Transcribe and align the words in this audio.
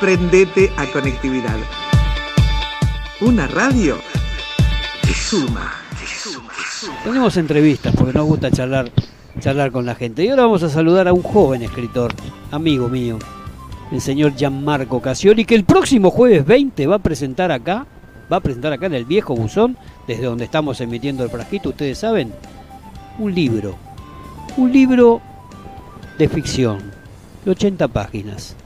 Prendete 0.00 0.72
a 0.78 0.86
conectividad. 0.86 1.58
Una 3.20 3.46
radio 3.46 3.98
que 5.02 5.12
suma. 5.12 5.74
Tenemos 7.04 7.36
entrevistas 7.36 7.94
porque 7.94 8.14
nos 8.14 8.24
gusta 8.24 8.50
charlar, 8.50 8.90
charlar 9.40 9.70
con 9.70 9.84
la 9.84 9.94
gente. 9.94 10.24
Y 10.24 10.28
ahora 10.28 10.44
vamos 10.44 10.62
a 10.62 10.70
saludar 10.70 11.06
a 11.06 11.12
un 11.12 11.22
joven 11.22 11.60
escritor, 11.60 12.14
amigo 12.50 12.88
mío, 12.88 13.18
el 13.92 14.00
señor 14.00 14.34
Gianmarco 14.34 15.02
Casioli, 15.02 15.44
que 15.44 15.54
el 15.54 15.64
próximo 15.64 16.10
jueves 16.10 16.46
20 16.46 16.86
va 16.86 16.96
a 16.96 17.00
presentar 17.00 17.52
acá, 17.52 17.86
va 18.32 18.38
a 18.38 18.40
presentar 18.40 18.72
acá 18.72 18.86
en 18.86 18.94
el 18.94 19.04
viejo 19.04 19.34
buzón, 19.34 19.76
desde 20.06 20.24
donde 20.24 20.44
estamos 20.44 20.80
emitiendo 20.80 21.24
el 21.24 21.30
frasquito, 21.30 21.68
ustedes 21.68 21.98
saben, 21.98 22.32
un 23.18 23.34
libro. 23.34 23.76
Un 24.56 24.72
libro 24.72 25.20
de 26.16 26.26
ficción, 26.26 26.90
de 27.44 27.50
80 27.50 27.86
páginas. 27.88 28.56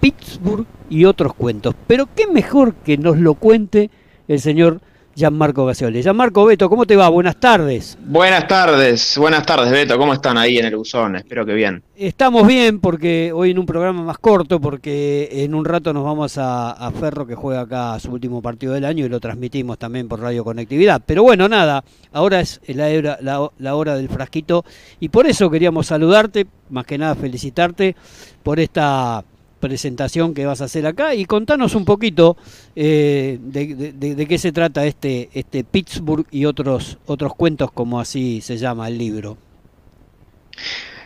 Pittsburgh 0.00 0.66
y 0.90 1.04
otros 1.04 1.34
cuentos. 1.34 1.74
Pero 1.86 2.08
qué 2.14 2.26
mejor 2.26 2.74
que 2.74 2.98
nos 2.98 3.18
lo 3.18 3.34
cuente 3.34 3.90
el 4.26 4.40
señor 4.40 4.80
Gianmarco 5.18 5.66
Gaseoli. 5.66 6.00
Gianmarco 6.00 6.44
Beto, 6.44 6.70
¿cómo 6.70 6.86
te 6.86 6.94
va? 6.94 7.08
Buenas 7.08 7.40
tardes. 7.40 7.98
Buenas 8.00 8.46
tardes, 8.46 9.18
buenas 9.18 9.44
tardes 9.44 9.68
Beto, 9.72 9.98
¿cómo 9.98 10.12
están 10.12 10.38
ahí 10.38 10.58
en 10.58 10.66
el 10.66 10.76
buzón? 10.76 11.16
Espero 11.16 11.44
que 11.44 11.54
bien. 11.54 11.82
Estamos 11.96 12.46
bien 12.46 12.78
porque 12.78 13.32
hoy 13.34 13.50
en 13.50 13.58
un 13.58 13.66
programa 13.66 14.00
más 14.04 14.18
corto, 14.18 14.60
porque 14.60 15.28
en 15.32 15.56
un 15.56 15.64
rato 15.64 15.92
nos 15.92 16.04
vamos 16.04 16.38
a, 16.38 16.92
Ferro 17.00 17.26
que 17.26 17.34
juega 17.34 17.62
acá 17.62 17.98
su 17.98 18.12
último 18.12 18.40
partido 18.40 18.74
del 18.74 18.84
año 18.84 19.04
y 19.04 19.08
lo 19.08 19.18
transmitimos 19.18 19.76
también 19.76 20.06
por 20.06 20.20
Radio 20.20 20.44
Conectividad. 20.44 21.02
Pero 21.04 21.24
bueno, 21.24 21.48
nada, 21.48 21.82
ahora 22.12 22.40
es 22.40 22.60
la 22.68 23.50
la 23.58 23.74
hora 23.74 23.96
del 23.96 24.08
frasquito 24.08 24.64
y 25.00 25.08
por 25.08 25.26
eso 25.26 25.50
queríamos 25.50 25.88
saludarte, 25.88 26.46
más 26.70 26.86
que 26.86 26.96
nada 26.96 27.16
felicitarte 27.16 27.96
por 28.44 28.60
esta 28.60 29.24
presentación 29.58 30.34
que 30.34 30.46
vas 30.46 30.60
a 30.60 30.64
hacer 30.64 30.86
acá 30.86 31.14
y 31.14 31.24
contanos 31.24 31.74
un 31.74 31.84
poquito 31.84 32.36
eh, 32.76 33.38
de, 33.40 34.26
qué 34.26 34.38
se 34.38 34.52
trata 34.52 34.86
este, 34.86 35.28
este 35.32 35.64
Pittsburgh 35.64 36.26
y 36.30 36.44
otros, 36.44 36.98
otros 37.06 37.34
cuentos 37.34 37.70
como 37.72 38.00
así 38.00 38.40
se 38.40 38.56
llama 38.56 38.88
el 38.88 38.98
libro. 38.98 39.36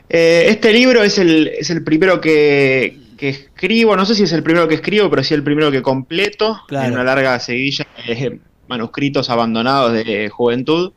Eh, 0.08 0.46
este 0.48 0.72
libro 0.72 1.02
es 1.02 1.18
el, 1.18 1.48
es 1.48 1.70
el 1.70 1.82
primero 1.82 2.20
que, 2.20 2.98
escribo, 3.18 3.96
no 3.96 4.04
sé 4.04 4.14
si 4.14 4.24
es 4.24 4.32
el 4.32 4.42
primero 4.42 4.68
que 4.68 4.74
escribo, 4.74 5.08
pero 5.08 5.22
sí 5.22 5.32
el 5.32 5.44
primero 5.44 5.70
que 5.70 5.80
completo. 5.80 6.60
En 6.70 6.92
una 6.92 7.04
larga 7.04 7.38
seguilla 7.38 7.86
de 8.06 8.40
manuscritos 8.68 9.30
abandonados 9.30 9.92
de 9.92 10.28
juventud. 10.28 10.92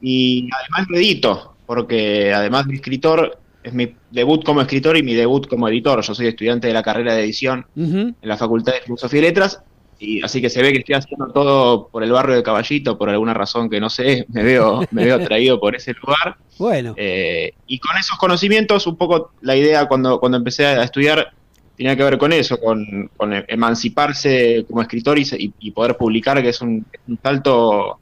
Y 0.00 0.48
además 0.52 0.86
lo 0.90 0.98
edito, 0.98 1.56
porque 1.66 2.32
además 2.32 2.68
de 2.68 2.74
escritor 2.74 3.38
es 3.66 3.74
mi 3.74 3.92
debut 4.12 4.44
como 4.44 4.60
escritor 4.60 4.96
y 4.96 5.02
mi 5.02 5.14
debut 5.14 5.48
como 5.48 5.68
editor. 5.68 6.00
Yo 6.00 6.14
soy 6.14 6.28
estudiante 6.28 6.68
de 6.68 6.72
la 6.72 6.84
carrera 6.84 7.14
de 7.14 7.24
edición 7.24 7.66
en 7.74 8.14
la 8.22 8.36
Facultad 8.36 8.74
de 8.74 8.80
Filosofía 8.82 9.18
y 9.18 9.22
Letras, 9.22 9.60
y 9.98 10.22
así 10.22 10.40
que 10.40 10.50
se 10.50 10.62
ve 10.62 10.72
que 10.72 10.78
estoy 10.78 10.94
haciendo 10.94 11.32
todo 11.32 11.88
por 11.88 12.04
el 12.04 12.12
barrio 12.12 12.36
de 12.36 12.44
Caballito, 12.44 12.96
por 12.96 13.10
alguna 13.10 13.34
razón 13.34 13.68
que 13.68 13.80
no 13.80 13.90
sé, 13.90 14.24
me 14.32 14.44
veo, 14.44 14.82
me 14.92 15.04
veo 15.04 15.16
atraído 15.16 15.58
por 15.58 15.74
ese 15.74 15.94
lugar. 15.94 16.36
Bueno. 16.58 16.94
Eh, 16.96 17.54
y 17.66 17.80
con 17.80 17.96
esos 17.96 18.16
conocimientos, 18.18 18.86
un 18.86 18.96
poco 18.96 19.32
la 19.40 19.56
idea 19.56 19.86
cuando, 19.86 20.20
cuando 20.20 20.38
empecé 20.38 20.64
a 20.64 20.84
estudiar 20.84 21.32
tenía 21.76 21.96
que 21.96 22.04
ver 22.04 22.18
con 22.18 22.32
eso, 22.32 22.58
con, 22.58 23.10
emanciparse 23.48 24.64
como 24.68 24.80
escritor 24.80 25.18
y, 25.18 25.70
poder 25.72 25.96
publicar, 25.96 26.40
que 26.40 26.50
es 26.50 26.60
un, 26.62 26.86
un, 27.06 27.18
salto, 27.20 27.98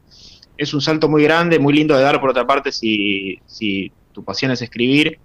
es 0.56 0.74
un 0.74 0.80
salto 0.80 1.08
muy 1.08 1.24
grande, 1.24 1.58
muy 1.58 1.72
lindo 1.72 1.96
de 1.96 2.02
dar 2.02 2.20
por 2.20 2.30
otra 2.30 2.46
parte 2.46 2.70
si, 2.70 3.36
si 3.46 3.90
tu 4.12 4.22
pasión 4.22 4.52
es 4.52 4.62
escribir 4.62 5.18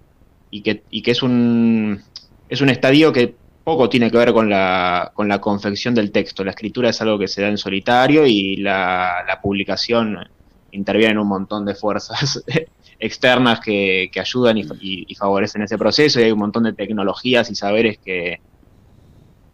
y 0.50 0.62
que, 0.62 0.82
y 0.90 1.02
que 1.02 1.12
es, 1.12 1.22
un, 1.22 2.02
es 2.48 2.60
un 2.60 2.68
estadio 2.68 3.12
que 3.12 3.34
poco 3.64 3.88
tiene 3.88 4.10
que 4.10 4.16
ver 4.16 4.32
con 4.32 4.48
la, 4.48 5.12
con 5.14 5.28
la 5.28 5.40
confección 5.40 5.94
del 5.94 6.10
texto. 6.10 6.44
La 6.44 6.50
escritura 6.50 6.90
es 6.90 7.00
algo 7.00 7.18
que 7.18 7.28
se 7.28 7.42
da 7.42 7.48
en 7.48 7.58
solitario 7.58 8.26
y 8.26 8.56
la, 8.56 9.24
la 9.26 9.40
publicación 9.40 10.18
interviene 10.72 11.12
en 11.12 11.18
un 11.18 11.28
montón 11.28 11.64
de 11.64 11.74
fuerzas 11.74 12.42
externas 12.98 13.60
que, 13.60 14.10
que 14.12 14.20
ayudan 14.20 14.58
y, 14.58 15.14
favorecen 15.14 15.62
ese 15.62 15.78
proceso 15.78 16.20
y 16.20 16.24
hay 16.24 16.32
un 16.32 16.38
montón 16.38 16.64
de 16.64 16.72
tecnologías 16.72 17.50
y 17.50 17.54
saberes 17.54 17.98
que, 17.98 18.40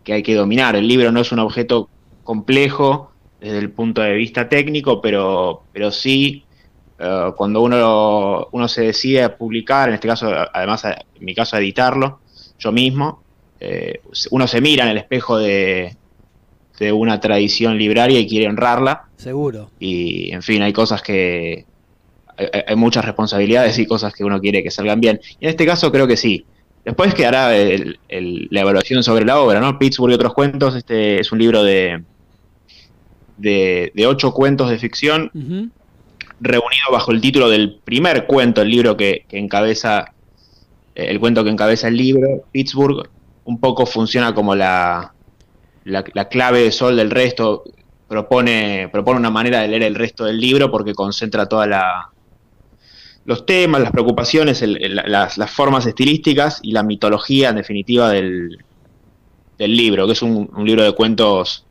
que 0.05 0.13
hay 0.15 0.23
que 0.23 0.35
dominar. 0.35 0.77
El 0.77 0.89
libro 0.89 1.13
no 1.13 1.21
es 1.21 1.33
un 1.33 1.41
objeto 1.41 1.89
complejo 2.23 3.13
desde 3.41 3.59
el 3.59 3.71
punto 3.71 4.01
de 4.01 4.15
vista 4.15 4.49
técnico, 4.49 5.01
pero, 5.01 5.65
pero 5.73 5.91
sí 5.91 6.46
eh, 6.99 7.33
cuando 7.37 7.63
uno, 7.63 8.49
uno 8.53 8.69
se 8.69 8.83
decide 8.83 9.23
a 9.23 9.37
publicar, 9.37 9.89
en 9.89 9.95
este 9.97 10.09
caso, 10.09 10.31
además, 10.53 10.85
en 10.85 11.25
mi 11.25 11.35
caso, 11.35 11.57
a 11.57 11.59
editarlo, 11.59 12.21
yo 12.59 12.73
mismo, 12.73 13.23
eh, 13.61 14.01
uno 14.31 14.47
se 14.47 14.61
mira 14.61 14.85
en 14.85 14.91
el 14.91 14.99
espejo 14.99 15.39
de, 15.39 15.97
de 16.79 16.93
una 16.93 17.21
tradición 17.21 17.77
libraria 17.77 18.19
y 18.19 18.27
quiere 18.27 18.49
honrarla. 18.49 19.05
Seguro. 19.17 19.71
Y, 19.79 20.33
en 20.33 20.43
fin, 20.43 20.63
hay 20.63 20.73
cosas 20.73 21.03
que. 21.03 21.65
Hay, 22.67 22.77
muchas 22.77 23.03
responsabilidades 23.03 23.79
y 23.79 23.87
cosas 23.87 24.13
que 24.13 24.23
uno 24.23 24.39
quiere 24.41 24.63
que 24.63 24.71
salgan 24.71 25.01
bien. 25.01 25.21
Y 25.41 25.47
en 25.47 25.51
este 25.51 25.65
caso, 25.65 25.91
creo 25.91 26.07
que 26.07 26.19
sí. 26.19 26.45
Después 26.85 27.15
quedará 27.15 27.49
la 27.49 28.61
evaluación 28.61 29.03
sobre 29.03 29.25
la 29.25 29.41
obra, 29.41 29.59
¿no? 29.59 29.79
Pittsburgh 29.79 30.13
y 30.13 30.15
otros 30.15 30.35
cuentos. 30.35 30.77
Este 30.77 31.19
es 31.19 31.33
un 31.33 31.39
libro 31.39 31.65
de, 31.65 32.05
de, 33.39 34.07
ocho 34.07 34.33
cuentos 34.33 34.71
de 34.71 34.79
ficción 34.79 35.73
reunido 36.41 36.87
bajo 36.93 37.13
el 37.13 37.21
título 37.21 37.49
del 37.49 37.79
primer 37.85 38.27
cuento, 38.27 38.63
el 38.63 38.71
libro 38.71 38.97
que, 38.97 39.25
encabeza, 39.31 40.13
eh, 40.95 41.07
el 41.09 41.21
cuento 41.21 41.45
que 41.45 41.51
encabeza 41.51 41.89
el 41.89 41.97
libro, 41.97 42.45
Pittsburgh, 42.53 43.09
un 43.45 43.61
poco 43.61 43.87
funciona 43.87 44.35
como 44.35 44.55
la, 44.55 45.13
la, 45.85 46.29
clave 46.29 46.63
de 46.63 46.73
sol 46.73 46.97
del 46.97 47.11
resto, 47.11 47.65
propone, 48.09 48.89
propone 48.91 49.19
una 49.21 49.31
manera 49.31 49.61
de 49.61 49.69
leer 49.69 49.85
el 49.85 49.95
resto 49.95 50.25
del 50.25 50.41
libro 50.41 50.71
porque 50.71 50.95
concentra 50.95 51.47
toda 51.47 51.67
la 51.67 52.11
los 53.27 53.45
temas, 53.45 53.81
las 53.81 53.91
preocupaciones, 53.91 54.63
las, 54.63 55.51
formas 55.51 55.85
estilísticas 55.85 56.61
y 56.63 56.71
la 56.71 56.85
mitología 56.85 57.49
en 57.49 57.57
definitiva 57.57 58.09
del, 58.09 58.59
del 59.59 59.77
libro, 59.77 60.07
que 60.07 60.13
es 60.13 60.23
un, 60.23 60.49
libro 60.65 60.85
de 60.85 60.93
cuentos, 60.93 61.67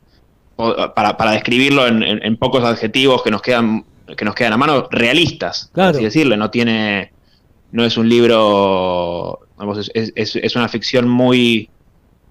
para, 0.56 1.16
para 1.16 1.32
describirlo 1.32 1.86
en, 1.86 2.36
pocos 2.36 2.62
adjetivos 2.62 3.22
que 3.22 3.30
nos 3.30 3.40
quedan 3.40 3.86
que 4.14 4.24
nos 4.24 4.34
quedan 4.34 4.52
a 4.52 4.56
mano 4.56 4.88
realistas, 4.90 5.70
así 5.74 6.04
decirle, 6.04 6.36
no 6.36 6.50
tiene, 6.50 7.12
no 7.72 7.84
es 7.84 7.96
un 7.96 8.08
libro, 8.08 9.40
es, 9.94 10.56
una 10.56 10.68
ficción 10.68 11.08
muy, 11.08 11.68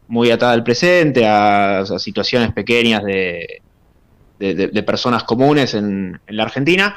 muy 0.08 0.32
atada 0.32 0.54
al 0.54 0.64
presente, 0.64 1.26
a, 1.26 1.84
situaciones 1.98 2.54
pequeñas 2.54 3.04
de, 3.04 3.62
de, 4.40 4.84
personas 4.84 5.24
comunes 5.24 5.74
en, 5.74 6.20
la 6.28 6.44
Argentina, 6.44 6.96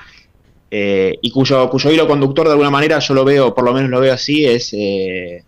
eh, 0.71 1.15
y 1.22 1.31
cuyo, 1.31 1.69
cuyo 1.71 1.91
hilo 1.91 2.06
conductor 2.06 2.47
de 2.47 2.53
alguna 2.53 2.71
manera 2.71 2.99
yo 2.99 3.15
lo 3.15 3.25
veo, 3.25 3.55
por 3.55 3.65
lo 3.65 3.72
menos 3.72 3.91
lo 3.91 4.00
veo 4.00 4.12
así, 4.12 4.45
es, 4.45 4.72
eh, 4.75 5.43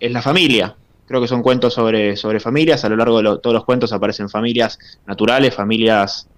es 0.00 0.12
la 0.12 0.22
familia. 0.22 0.76
Creo 1.06 1.20
que 1.20 1.28
son 1.28 1.42
cuentos 1.42 1.74
sobre, 1.74 2.16
sobre 2.16 2.40
familias, 2.40 2.82
a 2.84 2.88
lo 2.88 2.96
largo 2.96 3.18
de 3.20 3.38
todos 3.40 3.52
los 3.52 3.64
cuentos 3.64 3.92
aparecen 3.92 4.30
familias 4.30 4.78
naturales, 5.06 5.54
familias 5.54 6.28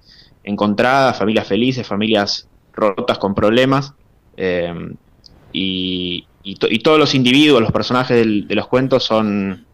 encontradas, 0.46 1.18
familias 1.18 1.46
felices, 1.46 1.86
familias 1.86 2.48
rotas 2.72 3.18
con 3.18 3.34
problemas. 3.34 3.92
Eh, 4.38 4.72
y, 5.52 6.26
y, 6.42 6.78
todos 6.78 6.98
los 6.98 7.14
individuos, 7.14 7.60
los 7.60 7.72
personajes 7.72 8.24
de 8.24 8.54
los 8.54 8.68
cuentos 8.68 9.04
son, 9.04 9.65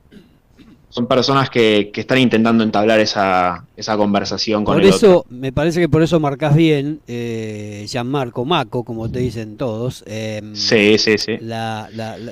son 0.92 1.06
personas 1.06 1.48
que, 1.48 1.91
están 1.94 2.19
intentando 2.19 2.62
entablar 2.62 3.00
esa, 3.00 3.64
esa 3.78 3.97
conversación 3.97 4.62
con 4.62 4.75
por 4.75 4.82
el 4.82 4.91
eso, 4.91 5.25
Me 5.30 5.50
parece 5.50 5.80
que 5.80 5.88
por 5.88 6.03
eso 6.03 6.20
marcas 6.20 6.54
bien, 6.54 7.00
eh, 7.08 7.86
Gianmarco 7.88 8.44
Maco, 8.44 8.84
como 8.84 9.10
te 9.10 9.20
dicen 9.20 9.56
todos. 9.56 10.04
Em, 10.06 10.54
sí, 10.54 10.98
sí, 10.98 11.16
sí. 11.16 11.38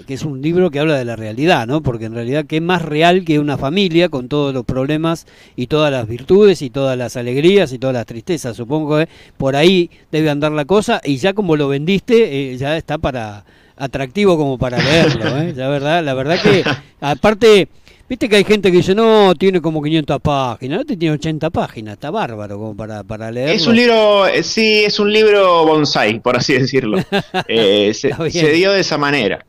que 0.06 0.12
es 0.14 0.24
un 0.26 0.42
libro 0.42 0.70
que 0.70 0.78
habla 0.78 0.98
de 0.98 1.06
la 1.06 1.16
realidad, 1.16 1.66
¿no? 1.66 1.80
Porque 1.80 2.04
en 2.04 2.12
realidad, 2.12 2.44
¿qué 2.44 2.60
más 2.60 2.82
real 2.82 3.24
que 3.24 3.38
una 3.38 3.56
familia 3.56 4.10
con 4.10 4.28
todos 4.28 4.52
los 4.52 4.66
problemas 4.66 5.26
y 5.56 5.68
todas 5.68 5.90
las 5.90 6.06
virtudes 6.06 6.60
y 6.60 6.68
todas 6.68 6.98
las 6.98 7.16
alegrías 7.16 7.72
y 7.72 7.78
todas 7.78 7.94
las 7.94 8.04
tristezas? 8.04 8.58
Supongo 8.58 8.98
que 8.98 9.08
por 9.38 9.56
ahí 9.56 9.88
debe 10.12 10.28
andar 10.28 10.52
la 10.52 10.66
cosa 10.66 11.00
y 11.02 11.16
ya 11.16 11.32
como 11.32 11.56
lo 11.56 11.66
vendiste, 11.68 12.52
eh, 12.52 12.58
ya 12.58 12.76
está 12.76 12.98
para 12.98 13.46
atractivo 13.80 14.36
como 14.36 14.58
para 14.58 14.76
leerlo, 14.76 15.38
¿eh? 15.38 15.52
La 15.56 15.68
verdad, 15.68 16.04
la 16.04 16.12
verdad 16.12 16.38
que 16.42 16.62
aparte 17.00 17.68
Viste 18.10 18.28
que 18.28 18.34
hay 18.34 18.42
gente 18.42 18.72
que 18.72 18.78
dice, 18.78 18.92
no, 18.92 19.36
tiene 19.36 19.60
como 19.60 19.80
500 19.80 20.20
páginas, 20.20 20.80
no 20.80 20.84
tiene 20.84 21.12
80 21.12 21.48
páginas, 21.50 21.92
está 21.94 22.10
bárbaro 22.10 22.58
como 22.58 22.76
para, 22.76 23.04
para 23.04 23.30
leerlo. 23.30 23.54
Es 23.54 23.68
un 23.68 23.76
libro, 23.76 24.26
eh, 24.26 24.42
sí, 24.42 24.82
es 24.84 24.98
un 24.98 25.12
libro 25.12 25.64
bonsai, 25.64 26.18
por 26.18 26.36
así 26.36 26.54
decirlo. 26.54 26.98
Eh, 27.46 27.94
se, 27.94 28.08
dio 28.52 28.72
de 28.72 28.80
esa 28.80 28.98
manera. 28.98 29.46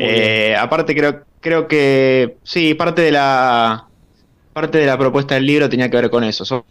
Eh, 0.00 0.56
aparte 0.58 0.92
creo, 0.92 1.22
creo 1.40 1.68
que, 1.68 2.38
sí, 2.42 2.74
parte 2.74 3.02
de 3.02 3.12
la 3.12 3.86
parte 4.52 4.78
de 4.78 4.86
la 4.86 4.98
propuesta 4.98 5.36
del 5.36 5.46
libro 5.46 5.68
tenía 5.68 5.88
que 5.88 5.96
ver 5.96 6.10
con 6.10 6.24
eso. 6.24 6.64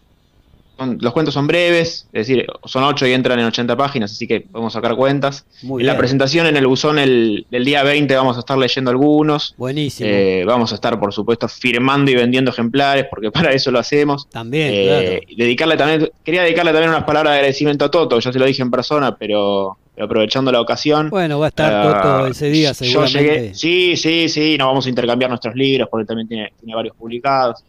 Son 0.79 0.97
los 1.01 1.11
cuentos 1.11 1.33
son 1.33 1.45
breves, 1.45 2.07
es 2.13 2.27
decir, 2.27 2.47
son 2.63 2.85
8 2.85 3.05
y 3.07 3.11
entran 3.11 3.37
en 3.37 3.47
80 3.47 3.75
páginas, 3.75 4.13
así 4.13 4.25
que 4.25 4.39
podemos 4.39 4.71
sacar 4.71 4.95
cuentas. 4.95 5.45
en 5.61 5.85
la 5.85 5.97
presentación 5.97 6.47
en 6.47 6.55
el 6.55 6.67
buzón 6.67 6.97
el, 6.97 7.45
día 7.51 7.83
20 7.83 8.15
vamos 8.15 8.37
a 8.37 8.39
estar 8.39 8.57
leyendo 8.57 8.89
algunos. 8.89 9.55
Buenísimo. 9.57 10.09
Eh, 10.09 10.45
vamos 10.47 10.71
a 10.71 10.75
estar, 10.75 10.97
por 10.97 11.13
supuesto, 11.13 11.49
firmando 11.49 12.11
y 12.11 12.15
vendiendo 12.15 12.51
ejemplares, 12.51 13.07
porque 13.09 13.29
para 13.31 13.51
eso 13.51 13.71
lo 13.71 13.79
hacemos. 13.79 14.29
También, 14.29 14.69
eh, 14.73 15.21
dedicarle 15.35 15.75
también, 15.75 16.09
quería 16.23 16.43
dedicarle 16.43 16.71
también 16.71 16.91
unas 16.91 17.03
palabras 17.03 17.33
de 17.33 17.39
agradecimiento 17.39 17.83
a 17.83 17.91
Toto, 17.91 18.17
ya 18.17 18.31
se 18.31 18.39
lo 18.39 18.45
dije 18.45 18.61
en 18.61 18.71
persona, 18.71 19.17
pero, 19.17 19.77
aprovechando 19.99 20.49
la 20.49 20.61
ocasión. 20.61 21.09
Bueno, 21.09 21.39
va 21.39 21.47
a 21.47 21.49
estar 21.49 21.83
Toto 21.83 22.27
ese 22.27 22.49
día 22.49 22.73
seguramente. 22.73 23.19
Yo 23.19 23.19
llegué, 23.19 23.53
sí, 23.53 23.97
sí, 23.97 24.29
sí, 24.29 24.57
nos 24.57 24.67
vamos 24.67 24.85
a 24.85 24.89
intercambiar 24.89 25.29
nuestros 25.29 25.55
libros, 25.55 25.89
porque 25.91 26.05
también 26.05 26.29
tiene, 26.29 26.53
tiene 26.57 26.73
varios 26.73 26.95
publicados. 26.95 27.65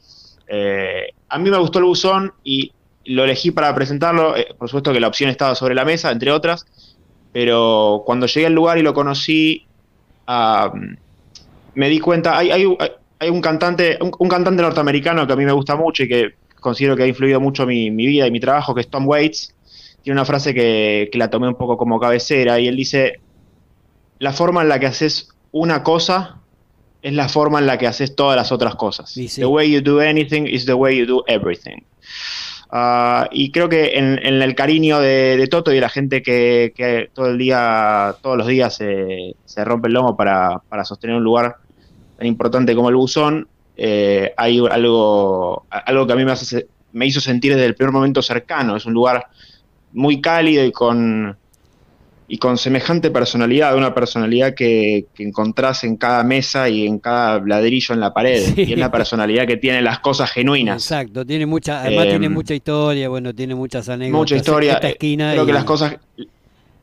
Eh, 0.46 1.12
a 1.28 1.38
mí 1.38 1.50
me 1.50 1.58
gustó 1.58 1.80
el 1.80 1.86
buzón 1.86 2.32
y 2.44 2.70
lo 3.04 3.24
elegí 3.24 3.50
para 3.50 3.74
presentarlo, 3.74 4.36
eh, 4.36 4.48
por 4.58 4.68
supuesto 4.68 4.92
que 4.92 5.00
la 5.00 5.08
opción 5.08 5.30
estaba 5.30 5.54
sobre 5.54 5.74
la 5.74 5.84
mesa, 5.84 6.10
entre 6.10 6.30
otras, 6.30 6.66
pero 7.32 8.02
cuando 8.04 8.26
llegué 8.26 8.46
al 8.46 8.52
lugar 8.52 8.78
y 8.78 8.82
lo 8.82 8.94
conocí, 8.94 9.66
me 11.74 11.88
di 11.88 11.98
cuenta, 11.98 12.36
hay, 12.36 12.50
hay, 12.50 12.64
un 13.30 13.40
cantante, 13.40 13.98
un, 14.00 14.28
cantante 14.28 14.62
norteamericano 14.62 15.26
que 15.26 15.32
a 15.32 15.36
mí 15.36 15.44
me 15.44 15.52
gusta 15.52 15.76
mucho 15.76 16.04
y 16.04 16.08
que 16.08 16.34
considero 16.60 16.96
que 16.96 17.04
ha 17.04 17.06
influido 17.06 17.40
mucho 17.40 17.66
mi, 17.66 17.90
mi 17.90 18.06
vida 18.06 18.26
y 18.26 18.30
mi 18.30 18.40
trabajo, 18.40 18.74
que 18.74 18.82
es 18.82 18.88
Tom 18.88 19.08
Waits, 19.08 19.54
tiene 20.02 20.14
una 20.14 20.24
frase 20.24 20.54
que, 20.54 21.08
que, 21.10 21.18
la 21.18 21.30
tomé 21.30 21.48
un 21.48 21.56
poco 21.56 21.76
como 21.76 21.98
cabecera 21.98 22.60
y 22.60 22.68
él 22.68 22.76
dice, 22.76 23.20
la 24.18 24.32
forma 24.32 24.62
en 24.62 24.68
la 24.68 24.78
que 24.78 24.86
haces 24.86 25.30
una 25.52 25.82
cosa 25.82 26.40
es 27.02 27.12
la 27.12 27.28
forma 27.28 27.58
en 27.58 27.66
la 27.66 27.78
que 27.78 27.86
haces 27.86 28.14
todas 28.14 28.36
las 28.36 28.52
otras 28.52 28.74
cosas. 28.76 29.14
The 29.14 29.46
way 29.46 29.70
you 29.70 29.80
do 29.80 30.00
anything 30.00 30.46
is 30.46 30.66
the 30.66 30.74
way 30.74 30.96
you 30.96 31.06
do 31.06 31.24
everything. 31.26 31.82
Ah, 32.72 33.28
y 33.32 33.50
creo 33.50 33.68
que 33.68 33.98
en, 33.98 34.18
el 34.18 34.54
cariño 34.54 35.00
de, 35.00 35.46
Toto 35.50 35.72
y 35.72 35.80
la 35.80 35.88
gente 35.88 36.22
que, 36.22 37.10
todo 37.12 37.26
el 37.26 37.38
día, 37.38 38.14
todos 38.22 38.36
los 38.36 38.46
días 38.46 38.76
se, 38.76 39.34
rompe 39.64 39.88
el 39.88 39.94
lomo 39.94 40.16
para, 40.16 40.62
sostener 40.84 41.16
un 41.16 41.24
lugar 41.24 41.56
tan 42.16 42.26
importante 42.26 42.74
como 42.76 42.88
el 42.88 42.96
buzón, 42.96 43.48
eh, 43.76 44.32
hay 44.36 44.58
algo, 44.70 45.66
algo 45.70 46.06
que 46.06 46.12
a 46.12 46.16
mí 46.16 46.24
me, 46.24 46.32
hace, 46.32 46.68
me 46.92 47.06
hizo 47.06 47.20
sentir 47.20 47.54
desde 47.54 47.66
el 47.66 47.74
primer 47.74 47.92
momento 47.92 48.22
cercano. 48.22 48.76
Es 48.76 48.86
un 48.86 48.92
lugar 48.92 49.26
muy 49.92 50.20
cálido 50.20 50.64
y 50.64 50.70
con, 50.70 51.36
y 52.32 52.38
con 52.38 52.56
semejante 52.58 53.10
personalidad, 53.10 53.76
una 53.76 53.92
personalidad 53.92 54.54
que, 54.54 55.06
que, 55.14 55.24
encontrás 55.24 55.82
en 55.82 55.96
cada 55.96 56.22
mesa 56.22 56.68
y 56.68 56.86
en 56.86 57.00
cada 57.00 57.40
ladrillo 57.44 57.92
en 57.92 57.98
la 57.98 58.14
pared, 58.14 58.56
y 58.56 58.72
es 58.72 58.78
la 58.78 58.92
personalidad 58.92 59.48
que 59.48 59.56
tiene 59.56 59.82
las 59.82 59.98
cosas 59.98 60.30
genuinas. 60.30 60.80
Exacto, 60.84 61.26
tiene 61.26 61.44
mucha, 61.44 61.80
además 61.80 62.06
tiene 62.06 62.26
em, 62.26 62.32
mucha 62.32 62.54
historia, 62.54 63.08
bueno, 63.08 63.34
tiene 63.34 63.56
muchas 63.56 63.88
anécdotas. 63.88 64.20
Mucha 64.20 64.36
historia. 64.36 64.78
Eh, 64.80 64.96
creo 64.96 65.44
que 65.44 65.52
las 65.52 65.64
cosas, 65.64 65.96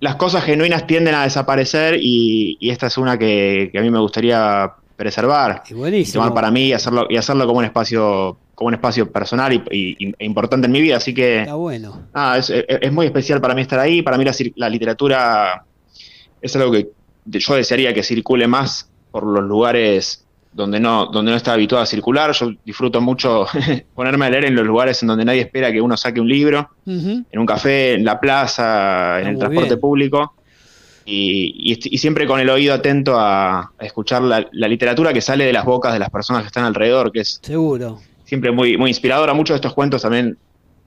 las 0.02 0.16
cosas 0.18 0.44
genuinas 0.44 0.86
tienden 0.86 1.16
a 1.16 1.24
desaparecer 1.24 1.98
y, 1.98 2.58
esta 2.70 2.88
es 2.88 2.98
una 2.98 3.18
que, 3.18 3.72
a 3.74 3.80
mí 3.80 3.90
me 3.90 4.00
gustaría 4.00 4.74
preservar, 4.98 5.64
y 5.70 6.12
tomar 6.12 6.34
para 6.34 6.52
mí 6.52 6.66
y 6.66 6.74
hacerlo, 6.74 7.08
y 7.10 7.16
hacerlo 7.16 7.48
como 7.48 7.60
un 7.60 7.66
espacio 7.66 8.38
como 8.58 8.70
un 8.70 8.74
espacio 8.74 9.12
personal 9.12 9.54
y, 9.54 10.16
e 10.18 10.26
importante 10.26 10.66
en 10.66 10.72
mi 10.72 10.82
vida, 10.82 10.98
así 10.98 11.14
que... 11.14 11.42
Está 11.42 11.54
bueno. 11.54 12.08
es, 12.36 12.92
muy 12.92 13.06
especial 13.06 13.40
para 13.40 13.54
mí 13.54 13.62
estar 13.62 13.80
ahí, 13.80 14.02
para 14.02 14.18
mí 14.18 14.26
la, 14.56 14.68
literatura 14.68 15.64
es 16.42 16.56
algo 16.56 16.72
que 16.72 16.90
yo 17.26 17.54
desearía 17.54 17.94
que 17.94 18.02
circule 18.02 18.48
más 18.48 18.90
por 19.12 19.28
los 19.28 19.44
lugares 19.44 20.26
donde 20.54 20.80
no, 20.80 21.06
donde 21.06 21.30
no 21.30 21.38
está 21.38 21.54
habituado 21.54 21.84
a 21.84 21.86
circular. 21.86 22.32
Yo 22.32 22.52
disfruto 22.66 23.00
mucho 23.00 23.46
ponerme 23.94 24.26
a 24.26 24.32
leer 24.32 24.46
en 24.46 24.56
los 24.56 24.66
lugares 24.66 25.04
en 25.04 25.10
donde 25.10 25.24
nadie 25.24 25.42
espera 25.42 25.72
que 25.72 25.80
uno 25.80 25.96
saque 25.96 26.20
un 26.20 26.28
libro, 26.28 26.68
en 26.88 27.28
un 27.36 27.46
café, 27.46 27.94
en 27.94 28.04
la 28.04 28.20
plaza, 28.20 29.22
en 29.22 29.28
el 29.28 29.38
transporte 29.38 29.78
público. 29.78 30.34
Y, 31.06 31.76
siempre 32.00 32.26
con 32.26 32.40
el 32.40 32.50
oído 32.50 32.74
atento 32.74 33.20
a, 33.20 33.72
escuchar 33.80 34.24
la, 34.24 34.48
la, 34.52 34.68
literatura 34.68 35.14
que 35.14 35.22
sale 35.22 35.46
de 35.46 35.54
las 35.54 35.64
bocas 35.64 35.94
de 35.94 36.00
las 36.00 36.10
personas 36.10 36.42
que 36.42 36.48
están 36.48 36.64
alrededor, 36.64 37.12
que 37.12 37.20
es 37.20 37.40
seguro 37.44 38.00
siempre 38.28 38.52
muy, 38.52 38.78
muy 38.78 38.90
inspiradora. 38.90 39.34
Muchos 39.34 39.56
de 39.56 39.58
estos 39.58 39.74
cuentos 39.74 40.02
también 40.02 40.38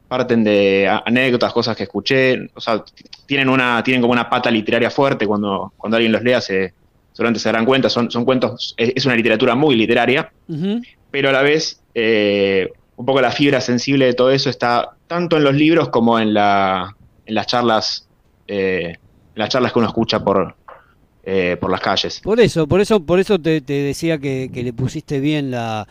parten 0.08 0.44
de 0.44 0.88
anécdotas, 1.06 1.52
cosas 1.52 1.76
que 1.76 1.84
escuché. 1.84 2.48
O 2.54 2.60
sea, 2.60 2.84
tienen, 3.26 3.48
una, 3.48 3.82
tienen 3.82 4.02
como 4.02 4.12
una 4.12 4.28
pata 4.28 4.50
literaria 4.50 4.90
fuerte. 4.90 5.26
Cuando, 5.26 5.72
cuando 5.76 5.96
alguien 5.96 6.12
los 6.12 6.22
lea, 6.22 6.40
se, 6.40 6.74
seguramente 7.12 7.40
se 7.40 7.48
darán 7.48 7.64
cuenta. 7.64 7.88
Son, 7.88 8.10
son 8.10 8.24
cuentos, 8.24 8.74
es, 8.76 9.06
una 9.06 9.16
literatura 9.16 9.54
muy 9.54 9.74
literaria, 9.74 10.30
pero 11.10 11.30
a 11.30 11.32
la 11.32 11.42
vez, 11.42 11.80
eh, 11.94 12.68
un 12.96 13.06
poco 13.06 13.22
la 13.22 13.30
fibra 13.30 13.60
sensible 13.62 14.04
de 14.04 14.12
todo 14.12 14.30
eso 14.30 14.50
está 14.50 14.90
tanto 15.06 15.38
en 15.38 15.44
los 15.44 15.54
libros 15.54 15.88
como 15.88 16.18
en, 16.18 16.34
la, 16.34 16.94
en 17.24 17.34
las 17.34 17.46
charlas. 17.46 18.06
Eh, 18.46 18.96
las 19.36 19.48
charlas 19.48 19.72
que 19.72 19.78
uno 19.78 19.88
escucha 19.88 20.22
por, 20.22 20.56
eh, 21.22 21.58
por 21.60 21.70
las 21.70 21.80
calles. 21.80 22.20
Por 22.20 22.40
eso, 22.40 22.66
por 22.66 22.80
eso, 22.80 23.00
por 23.00 23.20
eso 23.20 23.38
te, 23.38 23.60
decía 23.60 24.18
que, 24.18 24.50
le 24.52 24.72
pusiste 24.72 25.20
bien 25.20 25.50
la, 25.50 25.86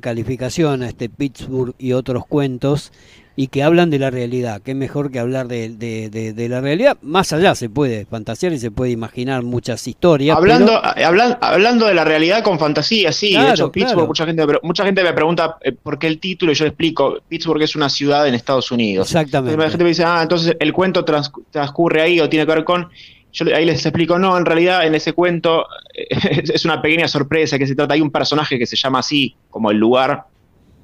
calificación 0.00 0.82
a 0.82 0.88
este 0.88 1.10
Pittsburgh 1.10 1.74
y 1.78 1.92
otros 1.92 2.24
cuentos 2.26 2.90
y 3.36 3.48
que 3.48 3.62
hablan 3.62 3.90
de 3.90 3.98
la 3.98 4.10
realidad. 4.10 4.62
Qué 4.62 4.74
mejor 4.74 5.10
que 5.10 5.18
hablar 5.18 5.48
de, 5.48 6.46
la 6.48 6.60
realidad. 6.62 6.96
Más 7.02 7.34
allá 7.34 7.54
se 7.54 7.68
puede 7.68 8.06
fantasear 8.06 8.54
y 8.54 8.58
se 8.58 8.70
puede 8.70 8.90
imaginar 8.90 9.42
muchas 9.42 9.86
historias. 9.86 10.38
Hablando, 10.38 10.80
eh, 10.96 11.04
hablando 11.04 11.86
de 11.86 11.92
la 11.94 12.04
realidad 12.04 12.42
con 12.42 12.58
fantasía, 12.58 13.12
sí. 13.12 13.36
de 13.36 13.50
hecho, 13.50 13.70
Pittsburgh, 13.70 14.06
mucha, 14.06 14.24
gente, 14.24 14.46
mucha 14.62 14.86
gente 14.86 15.02
me 15.02 15.12
pregunta 15.12 15.58
eh, 15.60 15.72
por 15.72 15.98
qué 15.98 16.06
el 16.06 16.18
título 16.18 16.52
y 16.52 16.54
yo 16.54 16.64
le 16.64 16.70
explico. 16.70 17.18
Pittsburgh 17.28 17.62
es 17.62 17.76
una 17.76 17.90
ciudad 17.90 18.26
en 18.26 18.32
Estados 18.34 18.70
Unidos. 18.70 19.08
Exactamente. 19.08 19.58
la 19.58 19.68
gente 19.68 19.84
me 19.84 19.90
dice, 19.90 20.04
ah, 20.04 20.20
entonces 20.22 20.56
el 20.58 20.72
cuento 20.72 21.04
transcurre 21.04 22.00
ahí 22.00 22.20
o 22.20 22.28
tiene 22.30 22.46
que 22.46 22.54
ver 22.54 22.64
con 22.64 22.88
yo 23.32 23.46
ahí 23.54 23.64
les 23.64 23.84
explico, 23.84 24.18
no, 24.18 24.36
en 24.36 24.44
realidad 24.44 24.86
en 24.86 24.94
ese 24.94 25.12
cuento 25.12 25.66
es 25.94 26.64
una 26.64 26.80
pequeña 26.82 27.08
sorpresa 27.08 27.58
que 27.58 27.66
se 27.66 27.74
trata, 27.74 27.94
hay 27.94 28.00
un 28.00 28.10
personaje 28.10 28.58
que 28.58 28.66
se 28.66 28.76
llama 28.76 29.00
así, 29.00 29.34
como 29.50 29.70
el 29.70 29.78
lugar 29.78 30.24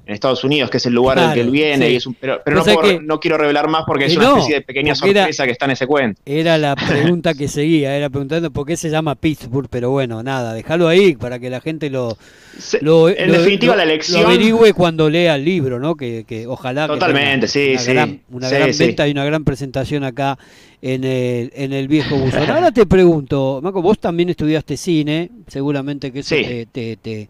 en 0.09 0.15
Estados 0.15 0.43
Unidos, 0.43 0.71
que 0.71 0.77
es 0.77 0.85
el 0.87 0.93
lugar 0.93 1.19
del 1.19 1.33
que 1.33 1.41
él 1.41 1.51
viene, 1.51 1.91
y 1.91 1.95
es 1.97 2.07
un, 2.07 2.15
pero, 2.15 2.41
pero 2.43 2.63
no, 3.03 3.19
quiero 3.19 3.37
revelar 3.37 3.67
más 3.69 3.83
porque 3.85 4.05
es 4.05 4.17
una 4.17 4.29
especie 4.29 4.55
de 4.55 4.61
pequeña 4.61 4.95
sorpresa 4.95 5.45
que 5.45 5.51
está 5.51 5.65
en 5.65 5.71
ese 5.71 5.85
cuento. 5.85 6.19
Era 6.25 6.57
la 6.57 6.75
pregunta 6.87 7.35
que 7.35 7.47
seguía, 7.47 7.95
era 7.95 8.09
preguntando 8.09 8.49
por 8.49 8.65
qué 8.65 8.75
se 8.75 8.89
llama 8.89 9.13
Pittsburgh, 9.13 9.67
pero 9.69 9.91
bueno, 9.91 10.23
nada, 10.23 10.55
déjalo 10.55 10.87
ahí 10.87 11.15
para 11.15 11.37
que 11.37 11.51
la 11.51 11.61
gente 11.61 11.91
lo... 11.91 12.17
en 12.73 13.31
definitiva 13.31 13.75
la 13.75 13.83
elección... 13.83 14.23
Lo 14.23 14.29
averigüe 14.29 14.73
cuando 14.73 15.11
lea 15.11 15.35
el 15.35 15.45
libro, 15.45 15.79
¿no? 15.79 15.95
Que, 15.95 16.25
que 16.27 16.47
ojalá... 16.47 16.87
Totalmente, 16.87 17.47
sí, 17.47 17.75
una 17.75 17.93
Gran, 17.93 18.21
una 18.31 18.49
gran 18.49 18.71
venta 18.75 19.07
y 19.07 19.11
una 19.11 19.25
gran 19.25 19.43
presentación 19.43 20.03
acá 20.03 20.39
en 20.81 21.03
el, 21.03 21.51
en 21.53 21.71
el 21.71 21.87
viejo 21.87 22.17
buzón. 22.17 22.49
Ahora 22.49 22.71
te 22.71 22.87
pregunto, 22.87 23.59
Marco, 23.61 23.83
vos 23.83 23.99
también 23.99 24.29
estudiaste 24.29 24.75
cine, 24.75 25.29
seguramente 25.47 26.11
que 26.11 26.19
eso 26.19 26.35
te, 26.35 26.65
te 26.71 26.97
te 26.97 27.29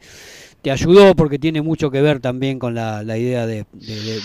ayudó 0.65 1.15
porque 1.15 1.39
tiene 1.39 1.61
mucho 1.61 1.89
que 1.89 2.01
ver 2.01 2.19
también 2.19 2.59
con 2.59 2.75
la, 2.75 3.01
idea 3.17 3.45
de, 3.45 3.65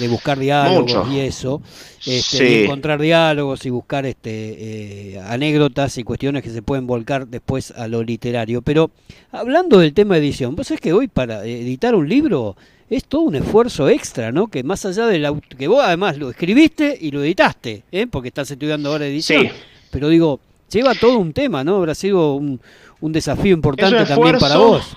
buscar 0.09 0.39
diálogos 0.39 1.07
y 1.13 1.21
eso, 1.21 1.63
este, 2.05 2.65
encontrar 2.65 3.01
diálogos 3.01 3.65
y 3.67 3.71
buscar 3.71 4.05
este, 4.05 5.15
eh, 5.15 5.21
anécdotas 5.21 5.97
y 5.99 6.03
cuestiones 6.03 6.43
que 6.43 6.51
se 6.51 6.61
pueden 6.61 6.87
volcar 6.87 7.29
después 7.29 7.71
a 7.71 7.87
lo 7.87 8.03
literario. 8.03 8.63
Pero 8.63 8.91
hablando 9.31 9.79
del 9.79 9.95
tema 9.95 10.15
de 10.15 10.23
edición, 10.23 10.57
vos 10.57 10.67
sabés 10.67 10.81
que 10.81 10.93
hoy 10.93 11.07
para 11.07 11.45
editar 11.45 11.95
un 11.95 12.09
libro 12.09 12.57
es 12.91 13.05
todo 13.05 13.23
un 13.23 13.37
esfuerzo 13.37 13.89
extra, 13.89 14.33
¿no? 14.33 14.49
Que 14.49 14.63
más 14.63 14.85
allá 14.85 15.07
de 15.07 15.19
la, 15.19 15.35
que 15.57 15.69
vos 15.69 15.83
además 15.85 16.19
lo 16.19 16.31
escribiste 16.31 16.99
y 17.01 17.11
lo 17.13 17.23
editaste, 17.23 17.85
¿eh? 17.93 18.07
porque 18.07 18.29
estás 18.29 18.51
estudiando 18.51 18.91
ahora 18.91 19.07
edición. 19.07 19.49
Pero 19.91 20.09
digo, 20.09 20.41
lleva 20.71 20.95
todo 20.95 21.19
un 21.19 21.33
tema, 21.33 21.63
¿no? 21.63 21.77
Habrá 21.77 21.95
sido 21.95 22.35
un, 22.35 22.61
un 23.01 23.13
desafío 23.13 23.55
importante 23.55 24.05
también 24.05 24.39
para 24.39 24.57
vos. 24.57 24.97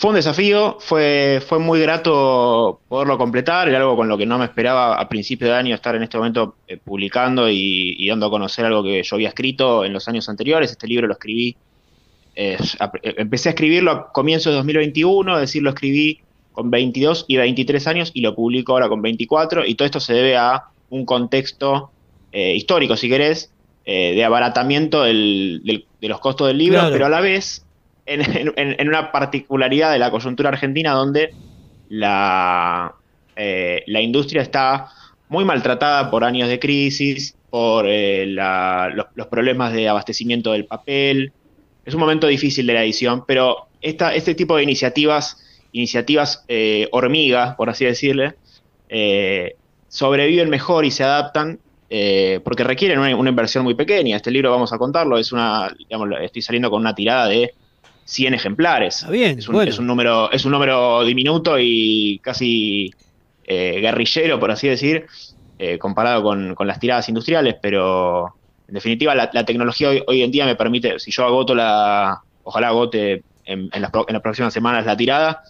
Fue 0.00 0.08
un 0.08 0.16
desafío, 0.16 0.78
fue, 0.80 1.42
fue 1.46 1.58
muy 1.58 1.78
grato 1.78 2.80
poderlo 2.88 3.18
completar, 3.18 3.68
era 3.68 3.76
algo 3.76 3.96
con 3.96 4.08
lo 4.08 4.16
que 4.16 4.24
no 4.24 4.38
me 4.38 4.46
esperaba 4.46 4.98
a 4.98 5.08
principio 5.10 5.48
de 5.48 5.52
año 5.52 5.74
estar 5.74 5.94
en 5.94 6.02
este 6.02 6.16
momento 6.16 6.54
eh, 6.66 6.78
publicando 6.78 7.50
y, 7.50 8.08
dando 8.08 8.24
a 8.24 8.30
conocer 8.30 8.64
algo 8.64 8.82
que 8.82 9.02
yo 9.02 9.16
había 9.16 9.28
escrito 9.28 9.84
en 9.84 9.92
los 9.92 10.08
años 10.08 10.26
anteriores. 10.30 10.70
Este 10.70 10.86
libro 10.86 11.06
lo 11.06 11.12
escribí, 11.12 11.54
eh, 12.34 12.56
eh, 13.02 13.14
empecé 13.18 13.50
a 13.50 13.52
escribirlo 13.52 13.90
a 13.90 14.10
comienzos 14.10 14.52
de 14.52 14.56
2021, 14.56 15.34
es 15.34 15.40
decir, 15.42 15.62
lo 15.62 15.68
escribí 15.68 16.20
con 16.52 16.70
22 16.70 17.26
y 17.28 17.36
23 17.36 17.86
años 17.86 18.10
y 18.14 18.22
lo 18.22 18.34
publico 18.34 18.72
ahora 18.72 18.88
con 18.88 19.02
24 19.02 19.66
y 19.66 19.74
todo 19.74 19.84
esto 19.84 20.00
se 20.00 20.14
debe 20.14 20.34
a 20.34 20.62
un 20.88 21.04
contexto 21.04 21.90
histórico, 22.32 22.96
si 22.96 23.10
querés, 23.10 23.52
de 23.84 24.24
abaratamiento 24.24 25.02
de 25.02 25.84
los 26.00 26.20
costos 26.20 26.46
del 26.46 26.56
libro, 26.56 26.88
pero 26.90 27.04
a 27.04 27.10
la 27.10 27.20
vez 27.20 27.66
en, 28.10 28.88
una 28.88 29.12
particularidad 29.12 29.92
de 29.92 29.98
la 29.98 30.10
coyuntura 30.10 30.48
argentina 30.48 30.92
donde 30.92 31.32
la, 31.88 32.94
eh, 33.36 33.84
la 33.86 34.00
industria 34.00 34.42
está 34.42 34.88
muy 35.28 35.44
maltratada 35.44 36.10
por 36.10 36.24
años 36.24 36.48
de 36.48 36.58
crisis, 36.58 37.36
por 37.50 37.86
eh, 37.88 38.26
los, 38.26 39.26
problemas 39.28 39.72
de 39.72 39.88
abastecimiento 39.88 40.52
del 40.52 40.64
papel. 40.64 41.32
Es 41.84 41.94
un 41.94 42.00
momento 42.00 42.26
difícil 42.26 42.66
de 42.66 42.74
la 42.74 42.82
edición, 42.82 43.24
pero 43.26 43.68
esta, 43.80 44.14
este 44.14 44.34
tipo 44.34 44.56
de 44.56 44.64
iniciativas, 44.64 45.38
iniciativas 45.72 46.44
eh, 46.48 46.88
hormigas, 46.90 47.54
por 47.54 47.70
así 47.70 47.84
decirle, 47.84 48.34
sobreviven 49.88 50.50
mejor 50.50 50.84
y 50.84 50.90
se 50.90 51.04
adaptan 51.04 51.60
porque 52.44 52.64
requieren 52.64 52.98
una, 52.98 53.30
inversión 53.30 53.62
muy 53.62 53.74
pequeña. 53.74 54.16
Este 54.16 54.32
libro, 54.32 54.50
vamos 54.50 54.72
a 54.72 54.78
contarlo, 54.78 55.16
es 55.16 55.30
una, 55.32 55.72
digamos, 55.78 56.08
estoy 56.22 56.42
saliendo 56.42 56.70
con 56.70 56.80
una 56.80 56.94
tirada 56.94 57.28
de 57.28 57.54
100 58.10 58.34
ejemplares. 58.34 59.06
bien, 59.08 59.38
es, 59.38 59.48
un, 59.48 59.86
número, 59.86 60.32
es 60.32 60.44
un 60.44 60.50
número 60.50 61.04
diminuto 61.04 61.56
y 61.58 62.18
casi 62.22 62.92
eh, 63.44 63.78
guerrillero, 63.80 64.40
por 64.40 64.50
así 64.50 64.66
decir, 64.66 65.06
eh, 65.58 65.78
comparado 65.78 66.24
con, 66.24 66.56
las 66.66 66.80
tiradas 66.80 67.08
industriales, 67.08 67.54
pero 67.62 68.34
en 68.66 68.74
definitiva 68.74 69.14
la, 69.14 69.44
tecnología 69.44 69.90
hoy, 70.06 70.22
en 70.22 70.30
día 70.32 70.44
me 70.44 70.56
permite, 70.56 70.98
si 70.98 71.12
yo 71.12 71.24
agoto 71.24 71.54
la, 71.54 72.20
ojalá 72.42 72.68
agote 72.68 73.22
en, 73.44 73.70
las, 73.72 73.92
próximas 73.92 74.52
semanas 74.52 74.86
la 74.86 74.96
tirada, 74.96 75.44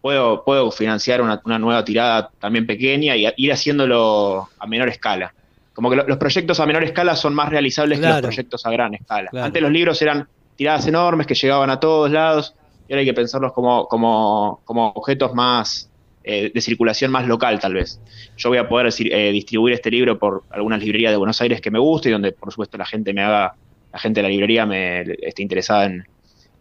puedo, 0.00 0.44
puedo 0.44 0.70
financiar 0.70 1.20
una, 1.20 1.58
nueva 1.58 1.84
tirada 1.84 2.30
también 2.40 2.66
pequeña 2.66 3.16
y 3.16 3.28
ir 3.36 3.52
haciéndolo 3.52 4.48
a 4.58 4.66
menor 4.66 4.88
escala. 4.88 5.34
Como 5.74 5.90
que 5.90 5.96
los 5.96 6.16
proyectos 6.16 6.58
a 6.58 6.66
menor 6.66 6.84
escala 6.84 7.14
son 7.16 7.34
más 7.34 7.50
realizables 7.50 8.00
que 8.00 8.06
los 8.06 8.20
proyectos 8.22 8.64
a 8.64 8.70
gran 8.70 8.94
escala. 8.94 9.28
Antes 9.34 9.60
los 9.60 9.70
libros 9.70 10.00
eran 10.00 10.26
tiradas 10.58 10.86
enormes 10.88 11.26
que 11.26 11.34
llegaban 11.34 11.70
a 11.70 11.78
todos 11.78 12.10
lados 12.10 12.54
y 12.88 12.92
ahora 12.92 13.00
hay 13.00 13.06
que 13.06 13.14
pensarlos 13.14 13.52
como, 13.52 13.86
como, 13.86 14.60
como 14.64 14.88
objetos 14.88 15.32
más 15.32 15.88
eh, 16.24 16.50
de 16.52 16.60
circulación 16.60 17.12
más 17.12 17.26
local 17.28 17.60
tal 17.60 17.74
vez. 17.74 18.00
Yo 18.36 18.48
voy 18.48 18.58
a 18.58 18.68
poder 18.68 18.92
eh, 18.98 19.30
distribuir 19.30 19.74
este 19.74 19.88
libro 19.90 20.18
por 20.18 20.42
algunas 20.50 20.80
librerías 20.82 21.12
de 21.12 21.16
Buenos 21.16 21.40
Aires 21.40 21.60
que 21.60 21.70
me 21.70 21.78
guste 21.78 22.08
y 22.08 22.12
donde 22.12 22.32
por 22.32 22.50
supuesto 22.50 22.76
la 22.76 22.86
gente 22.86 23.14
me 23.14 23.22
haga, 23.22 23.54
la 23.92 23.98
gente 24.00 24.18
de 24.18 24.22
la 24.24 24.28
librería 24.30 24.66
me 24.66 25.02
esté 25.22 25.42
interesada 25.42 25.84
en, 25.84 26.04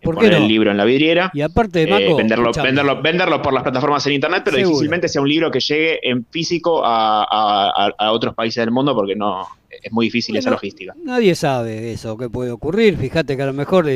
poner 0.01 0.34
el 0.34 0.48
libro 0.48 0.70
en 0.70 0.77
la 0.77 0.86
vidriera. 0.86 1.32
Y 1.34 1.42
aparte 1.42 1.86
de 1.86 1.92
eh, 1.92 2.13
venderlo, 2.16 2.51
venderlo, 2.51 3.01
venderlo 3.01 3.42
por 3.42 3.51
las 3.51 3.63
plataformas 3.63 4.06
en 4.06 4.13
internet, 4.13 4.44
pero 4.46 4.58
difícilmente 4.58 5.08
sea 5.08 5.22
un 5.22 5.30
libro 5.30 5.50
que 5.50 5.60
llegue 5.60 6.00
en 6.08 6.24
físico 6.25 6.82
a, 6.86 8.12
otros 8.12 8.36
países 8.36 8.62
del 8.62 8.72
mundo 8.72 8.94
porque 8.94 9.16
no 9.16 9.48
es 9.88 9.91
muy 9.91 10.06
difícil 10.06 10.36
esa 10.36 10.51
logística. 10.51 10.94
Nadie 11.03 11.36
sabe 11.36 11.91
eso, 11.91 12.17
que 12.17 12.29
puede 12.29 12.51
ocurrir. 12.51 12.98
Fíjate 12.98 13.36
que 13.36 13.44
a 13.44 13.48
lo 13.48 13.53
mejor 13.53 13.88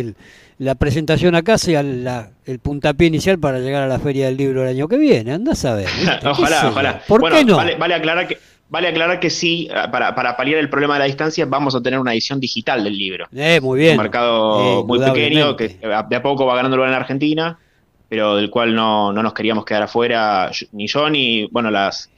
la 0.58 0.76
presentación 0.76 1.36
acá 1.36 1.58
sea 1.58 1.82
el 1.82 2.60
puntapié 2.60 3.08
inicial 3.08 3.40
para 3.40 3.60
llegar 3.60 3.84
a 3.84 3.88
la 3.88 4.00
Feria 4.00 4.26
del 4.26 4.38
Libro 4.38 4.64
el 4.64 4.70
año 4.70 4.88
que 4.88 4.98
viene. 4.98 5.34
Anda 5.34 5.54
a 5.54 5.56
saber. 5.56 5.88
ojalá, 6.26 6.70
ojalá. 6.70 7.02
¿Por 7.08 7.30
qué 7.30 7.46
no? 7.46 7.58
vale 7.58 7.94
aclarar 7.94 8.28
que 8.28 8.38
Vale 8.72 8.88
aclarar 8.88 9.20
que 9.20 9.30
sí, 9.30 9.68
para, 9.92 10.16
para, 10.16 10.38
paliar 10.38 10.58
el 10.58 10.70
problema 10.70 10.94
de 10.94 11.00
la 11.00 11.06
distancia, 11.06 11.46
vamos 11.46 11.76
a 11.76 11.82
tener 11.82 12.00
una 12.00 12.14
edición 12.14 12.40
digital 12.40 12.86
del 12.86 12.98
libro. 12.98 13.28
Eh, 13.36 13.60
muy 13.60 13.78
bien. 13.78 13.98
Un 13.98 14.04
mercado 14.04 14.80
eh, 14.80 14.84
muy 14.86 14.98
pequeño 14.98 15.58
que 15.58 15.78
de 15.78 16.16
a 16.16 16.22
poco 16.22 16.46
va 16.46 16.56
ganando 16.56 16.78
lugar 16.78 16.90
en 16.90 16.96
Argentina, 16.96 17.60
pero 18.08 18.38
del 18.38 18.50
cual 18.50 18.74
no, 18.74 19.12
nos 19.12 19.34
queríamos 19.34 19.66
quedar 19.66 19.84
afuera, 19.84 20.50
ni 20.72 20.88
yo 20.88 21.10
ni, 21.10 21.48
bueno, 21.48 21.70
las, 21.70 22.10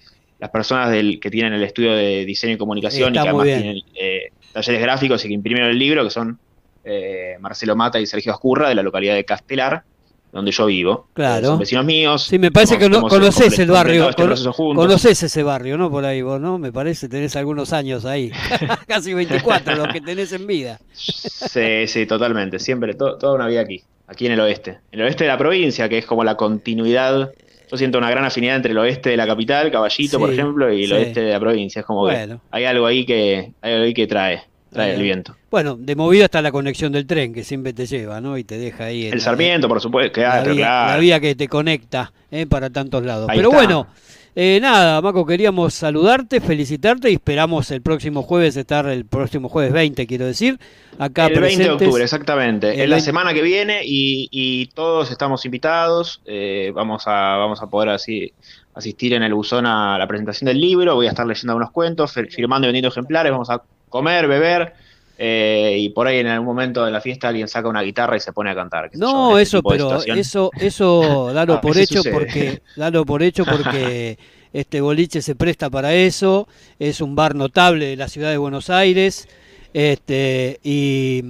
las 0.44 0.52
personas 0.52 0.92
del, 0.92 1.22
que 1.22 1.32
tienen 1.32 1.54
el 1.54 1.64
estudio 1.64 1.94
de 1.94 2.26
diseño 2.26 2.56
y 2.56 2.58
comunicación 2.58 3.12
y 3.12 3.14
que 3.14 3.20
además 3.20 3.46
tienen 3.46 3.78
eh, 3.96 4.24
talleres 4.52 4.82
gráficos 4.82 5.24
y 5.24 5.30
que 5.30 5.34
imprimieron 5.34 5.72
el 5.72 5.80
libro, 5.80 6.04
que 6.04 6.10
son 6.10 6.38
eh, 6.84 7.38
Marcelo 7.40 7.78
Mata 7.78 7.98
y 7.98 8.06
Sergio 8.06 8.34
Ascurra, 8.34 8.68
de 8.68 8.76
la 8.76 8.84
localidad 8.84 9.16
de 9.16 9.24
Castelar 9.24 9.86
donde 10.34 10.52
yo 10.52 10.66
vivo. 10.66 11.08
Claro. 11.14 11.48
Son 11.48 11.60
vecinos 11.60 11.86
míos. 11.86 12.24
Sí, 12.24 12.38
me 12.40 12.52
parece 12.52 12.78
que 12.78 12.90
no, 12.90 13.04
conoces 13.04 13.58
el 13.58 13.72
barrio. 13.72 14.10
Este 14.10 14.22
conoces 14.52 15.24
ese 15.24 15.44
barrio, 15.44 15.78
¿no? 15.78 15.90
Por 15.90 16.04
ahí 16.04 16.22
vos, 16.22 16.42
¿no? 16.42 16.58
Me 16.58 16.74
parece, 16.74 17.08
tenés 17.08 17.38
algunos 17.38 17.72
años 17.72 18.04
ahí. 18.04 18.30
Casi 18.88 19.14
24 19.14 19.78
los 19.78 19.88
que 19.94 20.02
tenés 20.02 20.34
en 20.34 20.46
vida. 20.46 20.78
sí, 20.92 21.88
sí, 21.88 22.06
totalmente. 22.06 22.60
Siempre, 22.60 22.96
toda 22.96 23.34
una 23.34 23.48
vida 23.48 23.62
aquí. 23.62 23.82
Aquí 24.08 24.26
en 24.26 24.34
el 24.34 24.42
oeste. 24.42 24.80
En 24.92 25.00
el 25.00 25.06
oeste 25.06 25.24
de 25.24 25.30
la 25.30 25.38
provincia, 25.38 25.88
que 25.88 26.00
es 26.00 26.06
como 26.06 26.26
la 26.26 26.36
continuidad. 26.36 27.32
Yo 27.74 27.78
siento 27.78 27.98
una 27.98 28.12
gran 28.12 28.24
afinidad 28.24 28.58
entre 28.58 28.72
el 28.72 28.78
oeste 28.78 29.10
de 29.10 29.18
la 29.18 29.26
capital, 29.26 29.72
Caballito, 29.72 30.20
por 30.20 30.32
ejemplo, 30.32 30.72
y 30.72 30.84
el 30.84 30.94
oeste 30.94 31.22
de 31.22 31.32
la 31.32 31.40
provincia. 31.40 31.80
Es 31.80 31.86
como 31.88 32.02
bueno. 32.02 32.40
hay 32.52 32.66
algo 32.66 32.86
ahí 32.86 33.04
que, 33.04 33.52
hay 33.64 33.74
algo 33.74 33.86
ahí 33.86 33.96
que 33.96 34.06
trae 34.06 34.44
trae 34.70 34.94
el 34.94 35.02
viento. 35.02 35.36
Bueno, 35.50 35.76
de 35.80 35.96
movida 35.96 36.26
está 36.26 36.40
la 36.44 36.52
conexión 36.52 36.92
del 36.92 37.08
tren 37.08 37.34
que 37.34 37.44
siempre 37.44 37.74
te 37.74 37.88
lleva, 37.88 38.22
¿no? 38.22 38.38
Y 38.38 38.44
te 38.44 38.60
deja 38.60 38.86
ahí. 38.86 39.08
el 39.08 39.22
Sarmiento, 39.22 39.68
por 39.68 39.82
supuesto, 39.82 40.14
claro, 40.14 40.50
la 40.50 40.54
vía, 40.54 40.66
claro. 40.66 40.92
La 40.92 40.98
vía 41.00 41.20
que 41.20 41.34
te 41.34 41.48
conecta 41.48 42.14
¿eh? 42.30 42.46
para 42.46 42.70
tantos 42.70 43.04
lados. 43.04 43.28
Pero 43.34 43.50
bueno, 43.50 43.88
eh, 44.36 44.60
nada, 44.62 45.02
Maco, 45.02 45.26
queríamos 45.26 45.74
saludarte, 45.74 46.42
felicitarte 46.42 47.10
y 47.12 47.14
esperamos 47.14 47.70
el 47.72 47.82
próximo 47.82 48.24
jueves 48.24 48.58
estar, 48.58 48.88
el 48.88 49.06
próximo 49.06 49.50
jueves 49.50 49.74
20, 49.74 50.08
quiero 50.08 50.26
decir, 50.26 50.60
acá 50.98 51.28
El 51.28 51.40
20 51.40 51.64
de 51.64 51.70
octubre, 51.70 52.04
exactamente. 52.04 52.84
En 52.84 52.90
la 52.90 53.00
semana 53.00 53.34
que 53.34 53.42
viene 53.42 53.82
y, 53.84 54.68
todos 54.74 55.12
estamos 55.12 55.46
invitados. 55.46 56.22
Eh, 56.26 56.72
vamos, 56.74 57.04
a, 57.06 57.38
vamos 57.38 57.62
a 57.62 57.68
poder 57.68 57.90
así 57.90 58.34
asistir 58.74 59.14
en 59.14 59.24
el 59.24 59.34
buzón 59.34 59.66
a 59.66 59.98
la 59.98 60.08
presentación 60.08 60.48
del 60.48 60.60
libro. 60.60 60.96
Voy 60.96 61.06
a 61.06 61.10
estar 61.10 61.26
leyendo 61.26 61.56
unos 61.56 61.72
cuentos, 61.72 62.14
firmando 62.14 62.66
y 62.66 62.70
vendiendo 62.70 62.90
ejemplares. 62.90 63.32
Vamos 63.32 63.50
a 63.50 63.62
comer, 63.90 64.28
beber, 64.28 64.74
eh, 65.18 65.78
y 65.80 65.90
por 65.90 66.08
ahí 66.08 66.20
en 66.20 66.28
algún 66.28 66.48
momento 66.48 66.84
de 66.86 66.92
la 66.92 67.02
fiesta 67.02 67.28
alguien 67.28 67.48
saca 67.48 67.68
una 67.70 67.82
guitarra 67.82 68.18
y 68.18 68.20
se 68.20 68.34
pone 68.34 68.50
a 68.50 68.56
cantar. 68.56 68.90
No, 68.94 69.38
eso, 69.38 69.62
pero 69.62 70.02
eso, 70.04 70.52
eso 70.60 71.32
dalo 71.34 71.62
por 71.62 71.78
hecho 71.78 72.02
porque, 72.12 72.62
dalo 72.76 73.06
por 73.06 73.22
hecho 73.22 73.46
porque 73.46 74.18
este 74.54 74.82
boliche 74.82 75.22
se 75.22 75.36
presta 75.36 75.70
para 75.70 75.94
eso, 75.94 76.48
es 76.80 77.02
un 77.02 77.16
bar 77.16 77.36
notable 77.36 77.88
de 77.88 77.96
la 77.96 78.08
ciudad 78.08 78.32
de 78.32 78.38
Buenos 78.38 78.70
Aires, 78.70 79.28
este, 79.74 80.60
y 80.64 81.24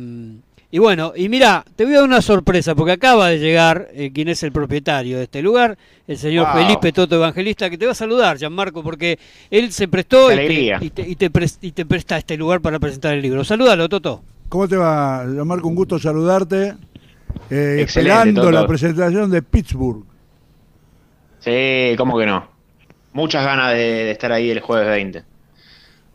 y 0.73 0.79
bueno, 0.79 1.13
y 1.15 1.29
mira, 1.29 1.63
te 1.75 1.85
voy 1.85 1.93
a 1.93 1.97
dar 1.97 2.07
una 2.07 2.23
sorpresa, 2.23 2.73
porque 2.73 2.93
acaba 2.93 3.27
de 3.29 3.37
llegar 3.37 3.89
eh, 3.93 4.11
quien 4.11 4.27
es 4.27 4.41
el 4.41 4.51
propietario 4.51 5.17
de 5.17 5.25
este 5.25 5.43
lugar, 5.43 5.77
el 6.07 6.17
señor 6.17 6.47
Felipe 6.51 6.91
Toto 6.91 7.13
Evangelista, 7.13 7.69
que 7.69 7.77
te 7.77 7.85
va 7.85 7.91
a 7.91 7.95
saludar, 7.95 8.39
Gianmarco, 8.39 8.81
porque 8.81 9.19
él 9.51 9.71
se 9.71 9.87
prestó 9.87 10.31
y 10.33 10.89
te, 10.89 11.07
y, 11.07 11.15
te, 11.15 11.85
presta 11.85 12.17
este 12.17 12.37
lugar 12.37 12.59
para 12.61 12.79
presentar 12.79 13.13
el 13.13 13.21
libro. 13.21 13.43
Salúdalo, 13.43 13.87
Toto. 13.87 14.23
¿Cómo 14.49 14.67
te 14.67 14.75
va, 14.75 15.23
Gianmarco? 15.31 15.67
Un 15.67 15.75
gusto 15.75 15.99
saludarte. 15.99 16.73
Eh, 17.51 17.81
esperando 17.81 18.49
la 18.49 18.65
presentación 18.65 19.29
de 19.29 19.43
Pittsburgh. 19.43 20.03
Sí, 21.37 21.93
¿cómo 21.99 22.17
que 22.17 22.25
no? 22.25 22.47
Muchas 23.11 23.45
ganas 23.45 23.73
de 23.73 24.09
estar 24.09 24.31
ahí 24.31 24.49
el 24.49 24.59
jueves 24.59 24.87
20. 24.87 25.32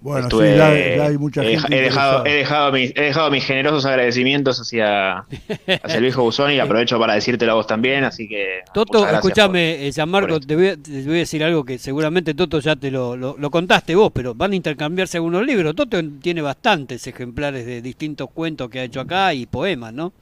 Bueno, 0.01 0.29
sí, 0.31 0.37
ya, 0.57 1.07
hay 1.07 1.19
mucha 1.19 1.43
gente. 1.43 1.77
He 1.77 1.83
dejado, 1.83 2.25
he, 2.25 2.35
dejado 2.35 2.71
mis, 2.71 2.93
he 2.95 3.03
dejado 3.03 3.31
mis 3.33 3.45
generosos 3.45 3.85
agradecimientos 3.85 4.61
hacia, 4.61 5.19
hacia 5.83 5.97
el 5.97 6.03
viejo 6.03 6.23
Buzón 6.23 6.53
y 6.53 6.61
aprovecho 6.61 7.01
para 7.01 7.15
decírtelo 7.15 7.53
a 7.53 7.55
vos 7.57 7.67
también, 7.67 8.05
así 8.05 8.29
que... 8.29 8.61
Toto, 8.73 9.09
escúchame, 9.09 9.91
San 9.93 10.09
Marco, 10.09 10.39
te 10.39 10.55
voy, 10.55 10.69
a, 10.69 10.77
te 10.77 11.03
voy, 11.03 11.17
a, 11.17 11.19
decir 11.19 11.43
algo 11.43 11.65
que 11.65 11.79
seguramente 11.79 12.35
Toto 12.35 12.61
ya 12.61 12.77
te 12.77 12.93
lo, 12.93 13.17
lo, 13.17 13.51
contaste 13.51 13.97
vos, 13.97 14.13
pero 14.15 14.37
van 14.37 14.53
a 14.53 14.57
intercambiarse 14.57 15.17
algunos 15.17 15.45
libros. 15.45 15.75
Toto 15.75 15.99
tiene 16.21 16.43
bastantes 16.43 17.05
ejemplares 17.09 17.67
de 17.67 17.83
distintos 17.83 18.31
cuentos 18.31 18.71
que 18.71 18.79
ha 18.79 18.85
hecho 18.85 19.01
acá 19.01 19.35
y 19.35 19.47
poemas, 19.47 19.93
¿no? 19.93 20.13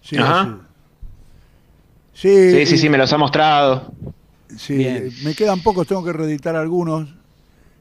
Sí, 0.00 0.16
sí. 0.16 0.22
Sí, 2.14 2.66
sí, 2.66 2.78
sí, 2.78 2.88
me 2.88 2.96
los 2.96 3.12
ha 3.12 3.18
mostrado. 3.18 3.92
Sí, 4.56 4.86
me 5.22 5.34
quedan 5.34 5.60
pocos, 5.60 5.86
tengo 5.86 6.02
que 6.02 6.12
reeditar 6.12 6.56
algunos 6.56 7.19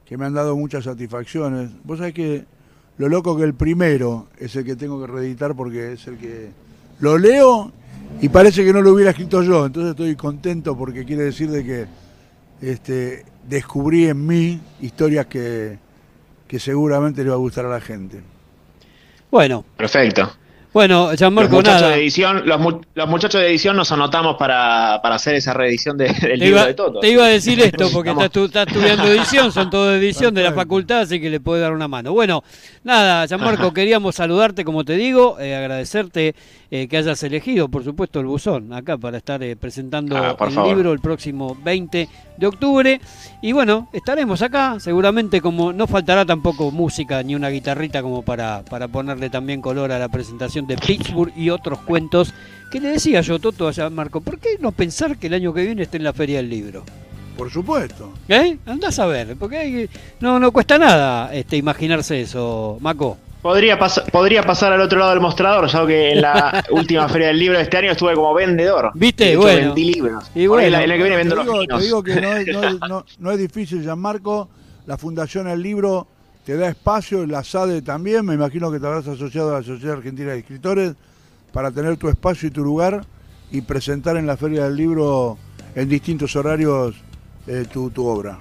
que 0.09 0.17
me 0.17 0.25
han 0.25 0.33
dado 0.33 0.57
muchas 0.57 0.85
satisfacciones. 0.85 1.69
Vos 1.83 1.99
sabés 1.99 2.15
que 2.15 2.43
lo 2.97 3.07
loco 3.07 3.37
que 3.37 3.43
el 3.43 3.53
primero 3.53 4.25
es 4.39 4.55
el 4.55 4.65
que 4.65 4.75
tengo 4.75 4.99
que 4.99 5.05
reeditar 5.05 5.55
porque 5.55 5.93
es 5.93 6.07
el 6.07 6.17
que 6.17 6.49
lo 6.99 7.19
leo 7.19 7.71
y 8.19 8.27
parece 8.29 8.65
que 8.65 8.73
no 8.73 8.81
lo 8.81 8.93
hubiera 8.93 9.11
escrito 9.11 9.43
yo, 9.43 9.67
entonces 9.67 9.91
estoy 9.91 10.15
contento 10.15 10.75
porque 10.75 11.05
quiere 11.05 11.25
decir 11.25 11.51
de 11.51 11.63
que 11.63 11.85
este, 12.59 13.23
descubrí 13.47 14.07
en 14.07 14.25
mí 14.25 14.59
historias 14.81 15.27
que, 15.27 15.77
que 16.47 16.59
seguramente 16.59 17.23
le 17.23 17.29
va 17.29 17.35
a 17.35 17.39
gustar 17.39 17.67
a 17.67 17.69
la 17.69 17.79
gente. 17.79 18.19
Bueno. 19.29 19.63
Perfecto. 19.77 20.27
Bueno, 20.71 21.09
Gianmarco, 21.15 21.53
los 21.53 21.63
muchachos 21.63 21.81
nada. 21.81 21.95
De 21.95 22.01
edición, 22.01 22.43
los, 22.45 23.07
muchachos 23.07 23.41
de 23.41 23.47
edición 23.47 23.75
nos 23.75 23.91
anotamos 23.91 24.35
para, 24.37 24.95
hacer 24.95 25.33
esa 25.33 25.53
reedición 25.53 25.97
del 25.97 26.13
libro 26.39 26.63
de 26.63 26.73
Toto. 26.75 26.99
Te 26.99 27.09
iba 27.09 27.25
a 27.25 27.29
decir 27.29 27.59
esto, 27.61 27.89
porque 27.91 28.11
estás, 28.11 28.67
estudiando 28.67 29.03
edición, 29.07 29.51
son 29.51 29.71
todo 29.71 29.95
edición 29.95 30.33
de 30.33 30.43
la 30.43 30.53
facultad, 30.53 30.99
así 30.99 31.19
que 31.19 31.29
le 31.31 31.39
puede 31.39 31.61
dar 31.61 31.73
una 31.73 31.87
mano. 31.87 32.13
Bueno, 32.13 32.43
nada, 32.83 33.25
Gianmarco, 33.25 33.73
queríamos 33.73 34.15
saludarte, 34.15 34.63
como 34.63 34.85
te 34.85 34.93
digo, 34.93 35.39
eh, 35.39 35.55
agradecerte 35.55 36.35
eh, 36.71 36.87
que 36.87 36.97
hayas 36.97 37.21
elegido, 37.23 37.67
por 37.67 37.83
supuesto, 37.83 38.19
el 38.19 38.27
buzón 38.27 38.73
acá 38.73 38.97
para 38.97 39.17
estar 39.17 39.41
eh, 39.41 39.55
presentando 39.55 40.15
ah, 40.15 40.37
el 40.39 40.63
libro 40.63 40.93
el 40.93 40.99
próximo 40.99 41.57
20 41.63 42.07
de 42.37 42.47
octubre. 42.47 43.01
Y 43.41 43.53
bueno, 43.53 43.89
estaremos 43.91 44.41
acá, 44.41 44.79
seguramente 44.79 45.41
como 45.41 45.73
no 45.73 45.87
faltará 45.87 46.25
tampoco 46.25 46.69
música 46.69 47.23
ni 47.23 47.33
una 47.33 47.49
guitarrita 47.49 48.03
como 48.03 48.21
para, 48.21 48.63
para 48.65 48.87
ponerle 48.87 49.29
también 49.29 49.61
color 49.61 49.91
a 49.91 49.99
la 49.99 50.09
presentación 50.09 50.67
de 50.67 50.77
Pittsburgh 50.77 51.33
y 51.35 51.49
otros 51.49 51.79
cuentos 51.79 52.33
que 52.71 52.79
le 52.79 52.89
decía 52.89 53.21
yo, 53.21 53.39
Toto, 53.39 53.67
allá 53.67 53.89
Marco, 53.89 54.21
¿por 54.21 54.37
qué 54.37 54.57
no 54.59 54.71
pensar 54.71 55.17
que 55.17 55.27
el 55.27 55.33
año 55.33 55.53
que 55.53 55.63
viene 55.63 55.83
esté 55.83 55.97
en 55.97 56.03
la 56.03 56.13
Feria 56.13 56.37
del 56.37 56.49
Libro? 56.49 56.83
Por 57.35 57.49
supuesto. 57.49 58.13
¿Eh? 58.27 58.57
Andás 58.65 58.99
a 58.99 59.07
ver, 59.07 59.35
porque 59.37 59.89
no, 60.19 60.39
no 60.39 60.51
cuesta 60.51 60.77
nada 60.77 61.33
este, 61.33 61.57
imaginarse 61.57 62.21
eso, 62.21 62.77
Maco. 62.81 63.17
Podría, 63.41 63.79
podría 64.11 64.43
pasar 64.43 64.73
al 64.73 64.81
otro 64.81 64.99
lado 64.99 65.11
del 65.11 65.21
mostrador, 65.21 65.67
ya 65.67 65.87
que 65.87 66.11
en 66.11 66.21
la 66.21 66.63
última 66.71 67.07
feria 67.07 67.27
del 67.27 67.39
libro 67.39 67.57
de 67.57 67.63
este 67.63 67.77
año 67.77 67.91
estuve 67.91 68.13
como 68.13 68.33
vendedor. 68.33 68.91
¿Viste? 68.93 69.37
Bueno. 69.37 69.73
libros. 69.75 70.29
Y 70.35 70.47
bueno. 70.47 70.77
En 70.77 70.91
el 70.91 70.97
que 70.97 71.03
viene 71.03 71.15
vendo 71.15 71.35
te, 71.35 71.41
digo, 71.41 71.55
los 71.55 71.67
te 71.67 71.85
digo 71.85 72.03
que 72.03 72.19
no 72.19 72.33
es, 72.33 72.79
no, 72.89 73.05
no, 73.19 73.31
es 73.31 73.37
difícil, 73.37 73.81
Gianmarco. 73.81 74.49
La 74.85 74.97
Fundación 74.97 75.47
El 75.47 75.61
Libro 75.61 76.07
te 76.45 76.57
da 76.57 76.67
espacio, 76.67 77.25
la 77.25 77.43
SADE 77.43 77.81
también. 77.81 78.25
Me 78.25 78.33
imagino 78.33 78.71
que 78.71 78.79
te 78.79 78.87
habrás 78.87 79.07
asociado 79.07 79.55
a 79.55 79.59
la 79.59 79.65
Sociedad 79.65 79.97
Argentina 79.97 80.31
de 80.31 80.39
Escritores 80.39 80.95
para 81.53 81.71
tener 81.71 81.95
tu 81.95 82.09
espacio 82.09 82.49
y 82.49 82.51
tu 82.51 82.63
lugar 82.63 83.05
y 83.51 83.61
presentar 83.61 84.17
en 84.17 84.27
la 84.27 84.35
Feria 84.35 84.65
del 84.65 84.75
Libro 84.75 85.37
en 85.75 85.87
distintos 85.87 86.35
horarios 86.35 86.95
eh, 87.47 87.65
tu, 87.71 87.89
tu 87.89 88.05
obra 88.05 88.37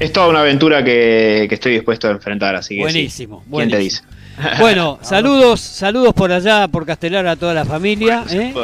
es 0.00 0.12
toda 0.12 0.28
una 0.28 0.40
aventura 0.40 0.82
que, 0.82 1.46
estoy 1.50 1.72
dispuesto 1.72 2.08
a 2.08 2.12
enfrentar, 2.12 2.56
así 2.56 2.74
que 2.74 2.80
buenísimo, 2.80 3.44
¿Quién 3.50 3.70
te 3.70 3.78
dice? 3.78 4.02
Bueno, 4.58 4.98
saludos, 5.02 5.60
saludos 5.60 6.14
por 6.14 6.32
allá, 6.32 6.66
por 6.66 6.86
Castelar 6.86 7.26
a 7.26 7.36
toda 7.36 7.52
la 7.52 7.66
familia. 7.66 8.24
¿eh? 8.30 8.54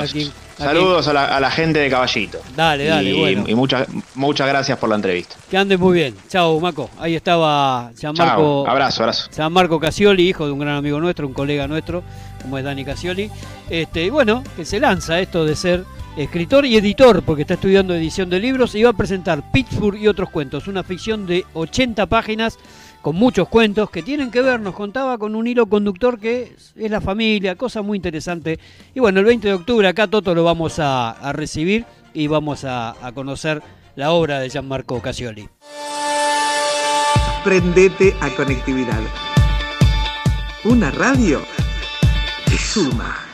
saludos 0.56 1.06
A, 1.08 1.38
la, 1.38 1.50
gente 1.50 1.80
de 1.80 1.90
Caballito. 1.90 2.40
Dale, 2.56 2.86
dale, 2.86 3.10
y, 3.10 3.18
bueno. 3.18 3.44
Y 3.46 3.54
muchas, 3.54 3.86
muchas 4.14 4.48
gracias 4.48 4.78
por 4.78 4.88
la 4.88 4.94
entrevista. 4.96 5.36
Que 5.50 5.58
andes 5.58 5.78
muy 5.78 5.92
bien. 5.92 6.14
Chao, 6.28 6.58
Maco. 6.60 6.88
Ahí 6.98 7.14
estaba 7.14 7.90
Gianmarco. 7.94 8.66
Abrazo, 8.66 9.02
abrazo. 9.02 9.28
Gianmarco 9.34 9.78
Casioli, 9.78 10.30
hijo 10.30 10.46
de 10.46 10.52
un 10.52 10.60
gran 10.60 10.76
amigo 10.76 10.98
nuestro, 10.98 11.26
un 11.26 11.34
colega 11.34 11.68
nuestro, 11.68 12.02
como 12.40 12.56
es 12.56 12.64
Dani 12.64 12.82
Casioli. 12.82 13.30
Este, 13.68 14.04
y 14.04 14.10
bueno, 14.10 14.42
que 14.56 14.64
se 14.64 14.80
lanza 14.80 15.20
esto 15.20 15.44
de 15.44 15.56
ser 15.56 15.84
escritor 16.16 16.64
y 16.64 16.76
editor, 16.76 17.22
porque 17.22 17.42
está 17.42 17.54
estudiando 17.54 17.94
edición 17.94 18.30
de 18.30 18.40
libros, 18.40 18.74
y 18.74 18.82
va 18.82 18.90
a 18.90 18.94
presentar 18.94 19.50
Pittsburgh 19.52 19.98
y 19.98 20.08
otros 20.08 20.30
cuentos, 20.30 20.66
una 20.66 20.82
ficción 20.82 21.26
de 21.26 21.44
80 21.54 22.06
páginas 22.06 22.58
con 23.06 23.14
muchos 23.14 23.48
cuentos 23.48 23.88
que 23.90 24.02
tienen 24.02 24.32
que 24.32 24.42
ver, 24.42 24.58
nos 24.58 24.74
contaba 24.74 25.16
con 25.16 25.36
un 25.36 25.46
hilo 25.46 25.66
conductor 25.66 26.18
que 26.18 26.56
es 26.74 26.90
la 26.90 27.00
familia, 27.00 27.54
cosa 27.54 27.80
muy 27.80 27.96
interesante. 27.96 28.58
Y 28.94 29.00
bueno, 29.00 29.20
el 29.20 29.26
20 29.26 29.46
de 29.46 29.54
octubre 29.54 29.86
acá 29.86 30.08
Toto 30.08 30.34
lo 30.34 30.42
vamos 30.42 30.80
a, 30.80 31.32
recibir 31.32 31.84
y 32.12 32.26
vamos 32.26 32.64
a, 32.64 32.96
conocer 33.14 33.62
la 33.94 34.10
obra 34.10 34.40
de 34.40 34.50
Gianmarco 34.50 35.00
Casioli. 35.00 35.48
Prendete 37.44 38.12
a 38.20 38.30
conectividad. 38.30 39.00
Una 40.64 40.90
radio 40.90 41.42
que 42.46 42.58
suma. 42.58 43.25